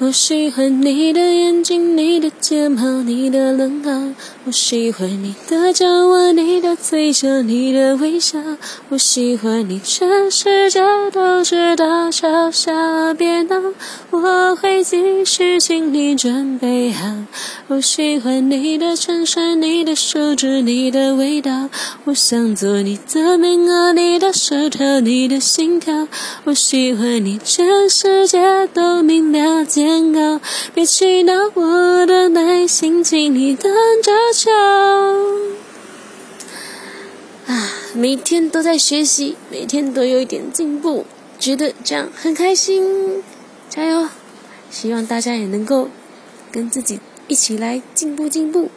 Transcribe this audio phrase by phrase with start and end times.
[0.00, 4.12] 我喜欢你的眼睛，你的睫毛，你的冷傲。
[4.44, 8.40] 我喜欢你的酒窝，你的嘴角，你的微笑。
[8.88, 10.80] 我喜欢你，全世界
[11.12, 12.10] 都知道。
[12.10, 12.72] 小小
[13.14, 13.72] 别闹，
[14.10, 17.06] 我会继续，请你准备好。
[17.66, 21.70] 我喜欢你的衬衫，你的手指，你的味道。
[22.04, 26.06] 我想做你的棉袄，你的舌头，你的心跳。
[26.44, 29.64] 我喜欢你，全世界都明了。
[29.64, 30.42] 煎熬，
[30.74, 33.72] 别气恼我的耐心，请你等
[34.02, 34.52] 着瞧。
[37.46, 41.06] 啊，每天都在学习，每天都有一点进步，
[41.38, 43.22] 觉得这样很开心。
[43.70, 44.06] 加油！
[44.70, 45.88] 希望大家也能够
[46.52, 48.70] 跟自己一起来进步进步。